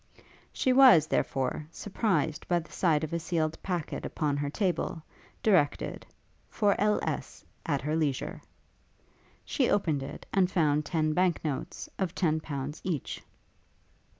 She 0.51 0.73
was, 0.73 1.05
there, 1.05 1.27
surprised 1.69 2.47
by 2.47 2.57
the 2.57 2.71
sight 2.71 3.03
of 3.03 3.13
a 3.13 3.19
sealed 3.19 3.61
packet 3.61 4.03
upon 4.03 4.35
her 4.35 4.49
table, 4.49 5.03
directed, 5.43 6.07
'For 6.49 6.73
L.S. 6.81 7.45
at 7.67 7.81
her 7.81 7.95
leisure.' 7.95 8.41
She 9.45 9.69
opened 9.69 10.01
it, 10.01 10.25
and 10.33 10.49
found 10.49 10.85
ten 10.87 11.13
bank 11.13 11.39
notes, 11.45 11.87
of 11.99 12.15
ten 12.15 12.39
pounds 12.39 12.81
each. 12.83 13.21